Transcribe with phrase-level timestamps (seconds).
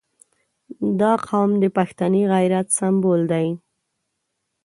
[1.01, 3.47] •دا قوم د پښتني غیرت سمبول دی.